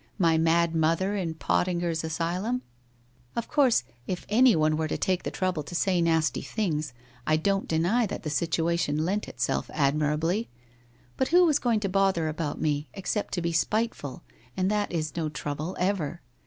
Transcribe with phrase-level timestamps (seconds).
[0.17, 2.63] My mad mother, in Pottinger's Asylum?
[3.35, 6.91] Of course, if anyone were to take the trouble to say nasty things,
[7.27, 10.49] I don't deny that the situation lent itself admirably,
[11.17, 14.23] but who was going to bother about me, except to be spiteful,
[14.57, 16.23] and that is no trouble, ever.